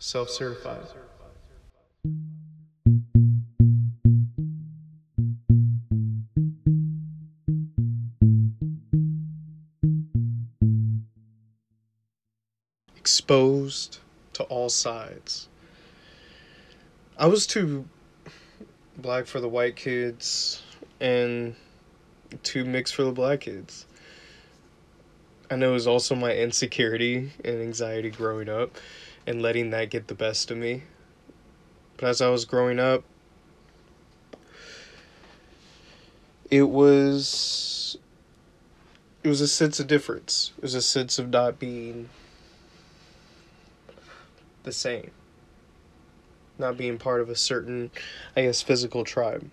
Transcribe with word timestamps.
Self 0.00 0.30
certified. 0.30 0.86
Exposed 12.96 13.98
to 14.34 14.44
all 14.44 14.68
sides. 14.68 15.48
I 17.18 17.26
was 17.26 17.44
too 17.48 17.84
black 18.96 19.26
for 19.26 19.40
the 19.40 19.48
white 19.48 19.74
kids 19.74 20.62
and 21.00 21.56
too 22.44 22.64
mixed 22.64 22.94
for 22.94 23.02
the 23.02 23.10
black 23.10 23.40
kids. 23.40 23.87
I 25.50 25.56
know 25.56 25.70
it 25.70 25.74
was 25.74 25.86
also 25.86 26.14
my 26.14 26.34
insecurity 26.34 27.32
and 27.42 27.60
anxiety 27.60 28.10
growing 28.10 28.50
up 28.50 28.76
and 29.26 29.40
letting 29.40 29.70
that 29.70 29.88
get 29.88 30.08
the 30.08 30.14
best 30.14 30.50
of 30.50 30.58
me. 30.58 30.82
But 31.96 32.10
as 32.10 32.20
I 32.20 32.28
was 32.28 32.44
growing 32.44 32.78
up, 32.78 33.02
it 36.50 36.64
was 36.64 37.96
it 39.22 39.28
was 39.28 39.40
a 39.40 39.48
sense 39.48 39.80
of 39.80 39.86
difference. 39.86 40.52
It 40.58 40.62
was 40.62 40.74
a 40.74 40.82
sense 40.82 41.18
of 41.18 41.30
not 41.30 41.58
being 41.58 42.10
the 44.64 44.72
same. 44.72 45.10
Not 46.58 46.76
being 46.76 46.98
part 46.98 47.20
of 47.20 47.30
a 47.30 47.36
certain, 47.36 47.90
I 48.36 48.42
guess, 48.42 48.60
physical 48.60 49.04
tribe. 49.04 49.50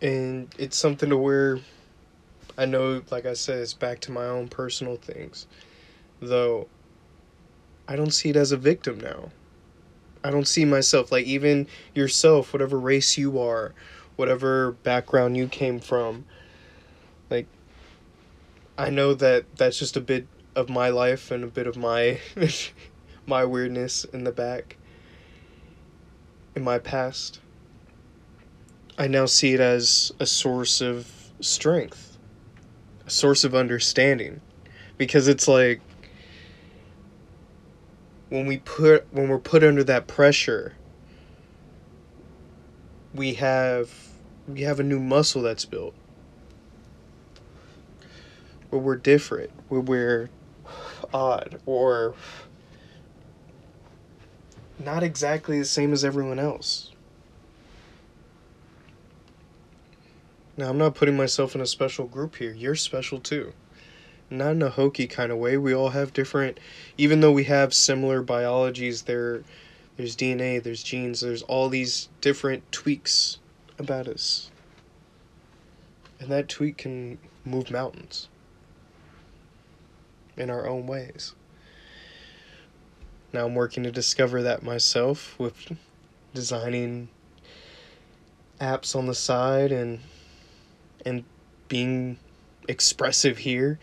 And 0.00 0.48
it's 0.58 0.76
something 0.76 1.10
to 1.10 1.16
where 1.16 1.60
I 2.56 2.66
know, 2.66 3.02
like 3.10 3.26
I 3.26 3.34
said, 3.34 3.58
it's 3.58 3.74
back 3.74 4.00
to 4.00 4.12
my 4.12 4.26
own 4.26 4.48
personal 4.48 4.96
things. 4.96 5.46
Though, 6.20 6.68
I 7.88 7.96
don't 7.96 8.12
see 8.12 8.30
it 8.30 8.36
as 8.36 8.52
a 8.52 8.56
victim 8.56 9.00
now. 9.00 9.30
I 10.22 10.30
don't 10.30 10.48
see 10.48 10.64
myself, 10.64 11.12
like, 11.12 11.26
even 11.26 11.66
yourself, 11.94 12.52
whatever 12.52 12.78
race 12.78 13.18
you 13.18 13.38
are, 13.38 13.74
whatever 14.16 14.72
background 14.72 15.36
you 15.36 15.48
came 15.48 15.80
from, 15.80 16.24
like, 17.28 17.46
I 18.78 18.90
know 18.90 19.14
that 19.14 19.56
that's 19.56 19.78
just 19.78 19.96
a 19.96 20.00
bit 20.00 20.26
of 20.56 20.68
my 20.68 20.88
life 20.88 21.30
and 21.30 21.44
a 21.44 21.48
bit 21.48 21.66
of 21.66 21.76
my 21.76 22.20
my 23.26 23.44
weirdness 23.44 24.04
in 24.04 24.24
the 24.24 24.32
back 24.32 24.76
in 26.54 26.62
my 26.62 26.78
past 26.78 27.40
i 28.96 29.06
now 29.06 29.26
see 29.26 29.54
it 29.54 29.60
as 29.60 30.12
a 30.20 30.26
source 30.26 30.80
of 30.80 31.10
strength 31.40 32.13
source 33.06 33.44
of 33.44 33.54
understanding. 33.54 34.40
Because 34.96 35.28
it's 35.28 35.48
like 35.48 35.80
when 38.28 38.46
we 38.46 38.58
put 38.58 39.06
when 39.12 39.28
we're 39.28 39.38
put 39.38 39.62
under 39.62 39.84
that 39.84 40.06
pressure 40.06 40.74
we 43.14 43.34
have 43.34 43.92
we 44.48 44.62
have 44.62 44.80
a 44.80 44.82
new 44.82 45.00
muscle 45.00 45.42
that's 45.42 45.64
built. 45.64 45.94
Where 48.70 48.82
we're 48.82 48.96
different. 48.96 49.50
Where 49.68 49.80
we're 49.80 50.30
odd 51.12 51.60
or 51.64 52.14
not 54.78 55.02
exactly 55.02 55.58
the 55.58 55.64
same 55.64 55.92
as 55.92 56.04
everyone 56.04 56.38
else 56.38 56.90
now 60.56 60.68
i'm 60.68 60.78
not 60.78 60.94
putting 60.94 61.16
myself 61.16 61.54
in 61.54 61.60
a 61.60 61.66
special 61.66 62.06
group 62.06 62.36
here 62.36 62.52
you're 62.52 62.74
special 62.74 63.18
too 63.18 63.52
not 64.30 64.52
in 64.52 64.62
a 64.62 64.70
hokey 64.70 65.06
kind 65.06 65.30
of 65.30 65.38
way. 65.38 65.56
We 65.56 65.74
all 65.74 65.90
have 65.90 66.12
different, 66.12 66.58
even 66.96 67.20
though 67.20 67.32
we 67.32 67.44
have 67.44 67.74
similar 67.74 68.22
biologies. 68.22 69.02
There, 69.02 69.42
there's 69.96 70.16
DNA, 70.16 70.62
there's 70.62 70.82
genes, 70.82 71.20
there's 71.20 71.42
all 71.42 71.68
these 71.68 72.08
different 72.20 72.70
tweaks 72.72 73.38
about 73.78 74.08
us, 74.08 74.50
and 76.18 76.30
that 76.30 76.48
tweak 76.48 76.78
can 76.78 77.18
move 77.44 77.70
mountains 77.70 78.28
in 80.36 80.50
our 80.50 80.66
own 80.66 80.86
ways. 80.86 81.34
Now 83.32 83.46
I'm 83.46 83.54
working 83.54 83.82
to 83.82 83.90
discover 83.90 84.42
that 84.42 84.62
myself 84.62 85.38
with 85.38 85.76
designing 86.32 87.08
apps 88.60 88.94
on 88.96 89.06
the 89.06 89.14
side 89.14 89.72
and 89.72 89.98
and 91.04 91.24
being 91.68 92.18
expressive 92.68 93.38
here 93.38 93.78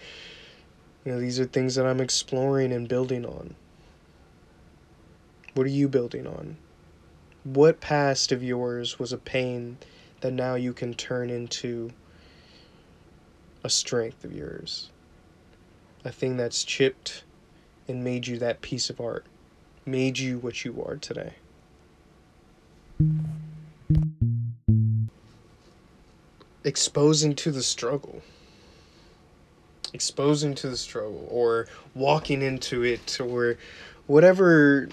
you 1.04 1.12
know, 1.12 1.20
these 1.20 1.40
are 1.40 1.46
things 1.46 1.76
that 1.76 1.86
I'm 1.86 2.00
exploring 2.00 2.72
and 2.72 2.88
building 2.88 3.26
on. 3.26 3.56
What 5.56 5.66
are 5.66 5.72
you 5.72 5.88
building 5.88 6.28
on? 6.28 6.58
What 7.44 7.82
past 7.82 8.32
of 8.32 8.44
yours 8.44 9.00
was 9.00 9.12
a 9.12 9.18
pain 9.18 9.78
that 10.22 10.32
now 10.32 10.56
you 10.56 10.74
can 10.74 10.94
turn 10.94 11.32
into 11.32 11.92
a 13.64 13.70
strength 13.70 14.24
of 14.24 14.32
yours? 14.32 14.92
A 16.06 16.12
thing 16.12 16.38
that's 16.38 16.64
chipped 16.64 17.24
and 17.88 18.04
made 18.04 18.28
you 18.28 18.38
that 18.38 18.62
piece 18.62 18.92
of 18.92 19.02
art, 19.02 19.26
made 19.86 20.20
you 20.20 20.38
what 20.38 20.64
you 20.64 20.84
are 20.84 20.98
today. 20.98 21.34
Exposing 26.64 27.36
to 27.36 27.52
the 27.52 27.64
struggle. 27.64 28.22
Exposing 29.94 30.56
to 30.56 30.70
the 30.70 30.78
struggle 30.78 31.28
or 31.30 31.68
walking 31.96 32.42
into 32.42 32.84
it 32.84 33.20
or 33.20 33.58
whatever 34.08 34.90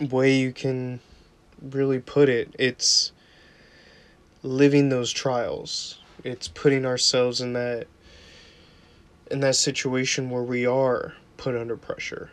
way 0.00 0.34
you 0.34 0.52
can 0.52 0.98
really 1.60 1.98
put 1.98 2.28
it 2.28 2.54
it's 2.58 3.12
living 4.42 4.88
those 4.88 5.12
trials. 5.12 5.98
It's 6.24 6.48
putting 6.48 6.86
ourselves 6.86 7.40
in 7.40 7.52
that 7.52 7.86
in 9.30 9.40
that 9.40 9.56
situation 9.56 10.30
where 10.30 10.42
we 10.42 10.66
are 10.66 11.14
put 11.36 11.54
under 11.54 11.76
pressure. 11.76 12.30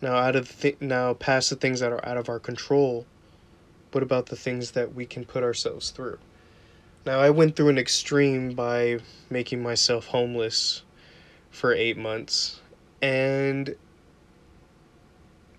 Now 0.00 0.16
out 0.16 0.36
of 0.36 0.60
th- 0.60 0.80
now 0.80 1.14
past 1.14 1.50
the 1.50 1.56
things 1.56 1.80
that 1.80 1.92
are 1.92 2.06
out 2.06 2.16
of 2.16 2.28
our 2.28 2.38
control 2.38 3.06
what 3.96 4.02
about 4.02 4.26
the 4.26 4.36
things 4.36 4.72
that 4.72 4.94
we 4.94 5.06
can 5.06 5.24
put 5.24 5.42
ourselves 5.42 5.90
through 5.90 6.18
now, 7.06 7.20
I 7.20 7.30
went 7.30 7.54
through 7.54 7.68
an 7.68 7.78
extreme 7.78 8.54
by 8.54 8.98
making 9.30 9.62
myself 9.62 10.06
homeless 10.06 10.82
for 11.52 11.72
eight 11.72 11.96
months. 11.96 12.60
And 13.00 13.76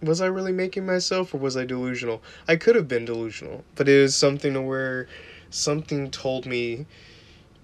was 0.02 0.20
I 0.20 0.26
really 0.26 0.52
making 0.52 0.86
myself 0.86 1.34
or 1.34 1.38
was 1.38 1.56
I 1.56 1.64
delusional? 1.64 2.22
I 2.50 2.58
could 2.58 2.76
have 2.76 2.90
been 2.90 3.06
delusional, 3.06 3.64
but 3.76 3.88
it 3.88 4.02
was 4.02 4.14
something 4.14 4.54
to 4.56 4.62
where 4.62 5.08
something 5.50 6.12
told 6.12 6.46
me 6.46 6.86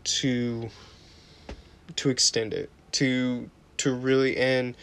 to 0.06 0.70
to 1.98 2.10
extend 2.10 2.54
it, 2.54 2.70
to 2.94 3.50
to 3.78 3.94
really 3.94 4.38
and 4.38 4.78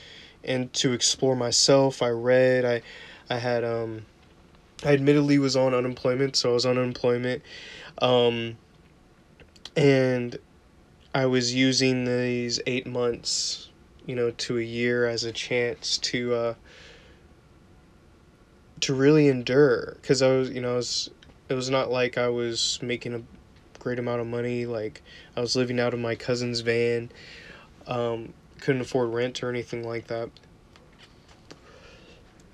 and 0.44 0.70
to 0.74 0.92
explore 0.92 1.34
myself. 1.34 2.02
I 2.02 2.10
read, 2.10 2.66
I 2.66 2.82
I 3.34 3.38
had 3.38 3.64
um 3.64 4.04
I 4.84 4.92
admittedly 4.92 5.38
was 5.38 5.56
on 5.56 5.74
unemployment, 5.74 6.36
so 6.36 6.50
I 6.50 6.52
was 6.54 6.66
on 6.66 6.78
unemployment. 6.78 7.42
Um 8.00 8.56
and 9.76 10.38
I 11.14 11.26
was 11.26 11.54
using 11.54 12.04
these 12.04 12.60
eight 12.66 12.86
months, 12.86 13.68
you 14.06 14.14
know, 14.14 14.30
to 14.30 14.58
a 14.58 14.62
year 14.62 15.06
as 15.06 15.24
a 15.24 15.32
chance 15.32 15.98
to 15.98 16.34
uh, 16.34 16.54
to 18.80 18.94
really 18.94 19.28
endure 19.28 19.96
because 20.00 20.22
I 20.22 20.28
was, 20.28 20.50
you 20.50 20.60
know, 20.60 20.74
I 20.74 20.76
was, 20.76 21.10
it 21.48 21.54
was 21.54 21.68
not 21.68 21.90
like 21.90 22.16
I 22.16 22.28
was 22.28 22.78
making 22.80 23.14
a 23.14 23.22
great 23.80 23.98
amount 23.98 24.20
of 24.20 24.26
money. 24.26 24.66
Like 24.66 25.02
I 25.36 25.40
was 25.40 25.56
living 25.56 25.80
out 25.80 25.94
of 25.94 26.00
my 26.00 26.14
cousin's 26.14 26.60
van, 26.60 27.10
um, 27.86 28.32
couldn't 28.60 28.82
afford 28.82 29.12
rent 29.12 29.42
or 29.42 29.50
anything 29.50 29.86
like 29.86 30.06
that. 30.06 30.30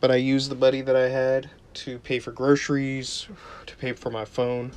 But 0.00 0.10
I 0.10 0.16
used 0.16 0.50
the 0.50 0.56
buddy 0.56 0.80
that 0.80 0.96
I 0.96 1.08
had 1.08 1.50
to 1.76 1.98
pay 1.98 2.18
for 2.18 2.32
groceries, 2.32 3.28
to 3.66 3.76
pay 3.76 3.92
for 3.92 4.10
my 4.10 4.24
phone. 4.24 4.72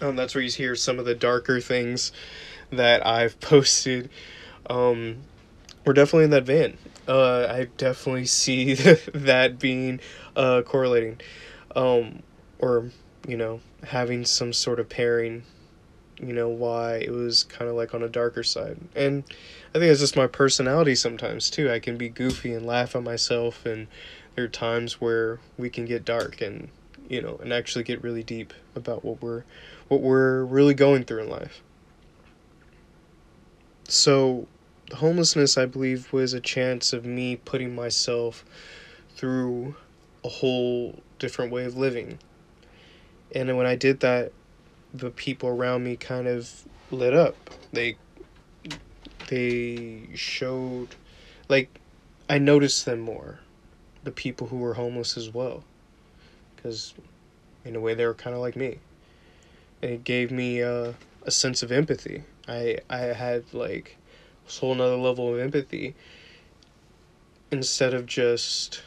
Um, 0.00 0.16
that's 0.16 0.34
where 0.34 0.42
you 0.42 0.50
hear 0.50 0.76
some 0.76 0.98
of 0.98 1.04
the 1.04 1.14
darker 1.14 1.60
things 1.60 2.12
that 2.70 3.04
I've 3.06 3.38
posted. 3.40 4.10
Um, 4.68 5.18
we're 5.84 5.92
definitely 5.94 6.24
in 6.24 6.30
that 6.30 6.44
van. 6.44 6.76
Uh, 7.06 7.46
I 7.50 7.68
definitely 7.76 8.26
see 8.26 8.74
that 9.14 9.58
being 9.58 10.00
uh, 10.36 10.62
correlating, 10.62 11.20
um, 11.74 12.22
or 12.58 12.90
you 13.26 13.36
know, 13.36 13.60
having 13.84 14.24
some 14.24 14.52
sort 14.52 14.80
of 14.80 14.88
pairing. 14.88 15.44
You 16.20 16.32
know 16.32 16.48
why 16.48 16.96
it 16.96 17.10
was 17.10 17.44
kind 17.44 17.70
of 17.70 17.76
like 17.76 17.94
on 17.94 18.02
a 18.02 18.08
darker 18.08 18.42
side, 18.42 18.76
and 18.96 19.22
I 19.74 19.78
think 19.78 19.84
it's 19.84 20.00
just 20.00 20.16
my 20.16 20.26
personality 20.26 20.96
sometimes 20.96 21.48
too. 21.48 21.70
I 21.70 21.78
can 21.78 21.96
be 21.96 22.08
goofy 22.08 22.52
and 22.52 22.66
laugh 22.66 22.96
at 22.96 23.04
myself, 23.04 23.64
and 23.64 23.86
there 24.38 24.44
are 24.44 24.48
times 24.48 25.00
where 25.00 25.40
we 25.56 25.68
can 25.68 25.84
get 25.84 26.04
dark 26.04 26.40
and 26.40 26.68
you 27.08 27.20
know, 27.20 27.40
and 27.42 27.52
actually 27.52 27.82
get 27.82 28.00
really 28.04 28.22
deep 28.22 28.54
about 28.76 29.04
what 29.04 29.20
we're 29.20 29.42
what 29.88 30.00
we're 30.00 30.44
really 30.44 30.74
going 30.74 31.02
through 31.02 31.24
in 31.24 31.28
life. 31.28 31.60
So, 33.88 34.46
homelessness, 34.94 35.58
I 35.58 35.66
believe, 35.66 36.12
was 36.12 36.34
a 36.34 36.40
chance 36.40 36.92
of 36.92 37.04
me 37.04 37.34
putting 37.34 37.74
myself 37.74 38.44
through 39.16 39.74
a 40.24 40.28
whole 40.28 41.00
different 41.18 41.50
way 41.50 41.64
of 41.64 41.76
living. 41.76 42.20
And 43.34 43.56
when 43.56 43.66
I 43.66 43.74
did 43.74 43.98
that, 44.00 44.30
the 44.94 45.10
people 45.10 45.48
around 45.48 45.82
me 45.82 45.96
kind 45.96 46.28
of 46.28 46.62
lit 46.92 47.12
up. 47.12 47.34
They 47.72 47.96
they 49.26 50.10
showed 50.14 50.94
like 51.48 51.80
I 52.30 52.38
noticed 52.38 52.84
them 52.84 53.00
more. 53.00 53.40
The 54.04 54.10
people 54.10 54.48
who 54.48 54.58
were 54.58 54.74
homeless 54.74 55.16
as 55.16 55.32
well. 55.32 55.64
Cuz 56.62 56.94
in 57.64 57.76
a 57.76 57.80
way 57.80 57.94
they 57.94 58.06
were 58.06 58.14
kind 58.14 58.34
of 58.34 58.40
like 58.40 58.56
me. 58.56 58.78
And 59.82 59.92
it 59.92 60.04
gave 60.04 60.30
me 60.30 60.62
uh, 60.62 60.94
a 61.22 61.30
sense 61.30 61.62
of 61.62 61.70
empathy. 61.70 62.24
I 62.46 62.78
I 62.88 62.98
had 62.98 63.52
like 63.52 63.96
this 64.44 64.58
whole 64.58 64.72
another 64.72 64.96
level 64.96 65.32
of 65.32 65.38
empathy 65.38 65.94
instead 67.50 67.94
of 67.94 68.06
just 68.06 68.82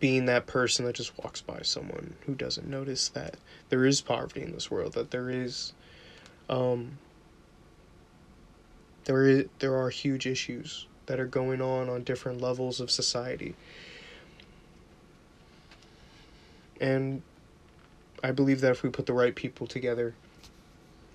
being 0.00 0.26
that 0.26 0.46
person 0.46 0.84
that 0.84 0.94
just 0.94 1.16
walks 1.18 1.40
by 1.40 1.60
someone 1.62 2.14
who 2.26 2.34
doesn't 2.34 2.68
notice 2.68 3.08
that 3.08 3.36
there 3.68 3.84
is 3.84 4.00
poverty 4.00 4.42
in 4.42 4.52
this 4.52 4.70
world, 4.70 4.92
that 4.92 5.10
there 5.10 5.28
is, 5.28 5.72
um, 6.48 6.98
there 9.04 9.26
is 9.26 9.46
there 9.58 9.76
are 9.76 9.90
huge 9.90 10.26
issues 10.26 10.86
that 11.08 11.18
are 11.18 11.26
going 11.26 11.60
on 11.60 11.88
on 11.88 12.04
different 12.04 12.40
levels 12.40 12.80
of 12.80 12.90
society, 12.90 13.54
and 16.80 17.22
I 18.22 18.30
believe 18.30 18.60
that 18.60 18.70
if 18.70 18.82
we 18.82 18.90
put 18.90 19.06
the 19.06 19.12
right 19.12 19.34
people 19.34 19.66
together, 19.66 20.14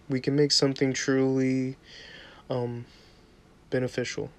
we 0.10 0.20
can 0.20 0.36
make 0.36 0.52
something 0.52 0.94
truly 0.94 1.78
um, 2.50 2.86
beneficial. 3.70 4.30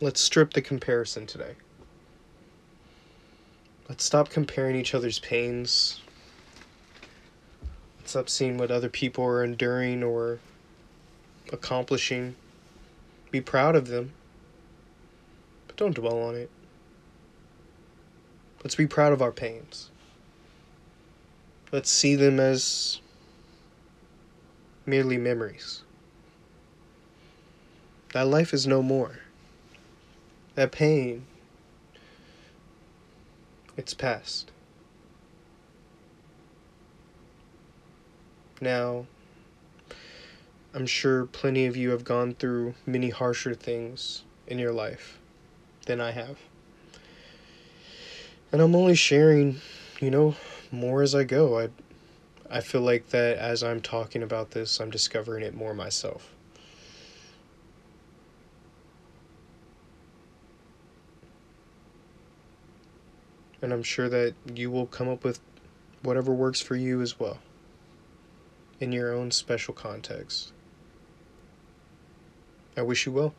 Let's 0.00 0.20
strip 0.20 0.54
the 0.54 0.62
comparison 0.62 1.26
today. 1.26 1.56
Let's 3.88 4.04
stop 4.04 4.30
comparing 4.30 4.76
each 4.76 4.94
other's 4.94 5.18
pains. 5.18 6.00
Let's 7.98 8.10
stop 8.12 8.28
seeing 8.28 8.56
what 8.56 8.70
other 8.70 8.88
people 8.88 9.24
are 9.24 9.44
enduring 9.44 10.02
or 10.02 10.38
accomplishing. 11.52 12.34
Be 13.30 13.40
proud 13.40 13.76
of 13.76 13.88
them, 13.88 14.12
but 15.66 15.76
don't 15.76 15.94
dwell 15.94 16.22
on 16.22 16.34
it. 16.34 16.50
Let's 18.64 18.74
be 18.74 18.86
proud 18.86 19.12
of 19.12 19.22
our 19.22 19.32
pains. 19.32 19.90
Let's 21.72 21.90
see 21.90 22.16
them 22.16 22.40
as 22.40 23.00
merely 24.84 25.16
memories. 25.16 25.82
That 28.12 28.26
life 28.26 28.52
is 28.52 28.66
no 28.66 28.82
more. 28.82 29.20
That 30.56 30.72
pain, 30.72 31.24
it's 33.76 33.94
past. 33.94 34.50
Now, 38.60 39.06
I'm 40.72 40.86
sure 40.86 41.26
plenty 41.26 41.66
of 41.66 41.76
you 41.76 41.90
have 41.90 42.04
gone 42.04 42.34
through 42.34 42.74
many 42.86 43.10
harsher 43.10 43.54
things 43.54 44.22
in 44.46 44.58
your 44.60 44.72
life 44.72 45.18
than 45.86 46.00
I 46.00 46.12
have. 46.12 46.38
And 48.52 48.62
I'm 48.62 48.76
only 48.76 48.94
sharing, 48.94 49.60
you 50.00 50.12
know, 50.12 50.36
more 50.70 51.02
as 51.02 51.14
I 51.14 51.24
go. 51.24 51.58
I 51.58 51.70
I 52.52 52.60
feel 52.60 52.80
like 52.80 53.10
that 53.10 53.38
as 53.38 53.62
I'm 53.62 53.80
talking 53.80 54.22
about 54.22 54.52
this, 54.52 54.80
I'm 54.80 54.90
discovering 54.90 55.44
it 55.44 55.54
more 55.54 55.74
myself. 55.74 56.34
And 63.62 63.72
I'm 63.72 63.82
sure 63.84 64.08
that 64.08 64.34
you 64.52 64.70
will 64.70 64.86
come 64.86 65.08
up 65.08 65.22
with 65.22 65.40
whatever 66.02 66.32
works 66.32 66.60
for 66.60 66.74
you 66.76 67.00
as 67.02 67.20
well 67.20 67.38
in 68.80 68.90
your 68.90 69.12
own 69.12 69.30
special 69.30 69.74
context. 69.74 70.52
I 72.76 72.82
wish 72.82 73.06
you 73.06 73.12
well. 73.12 73.34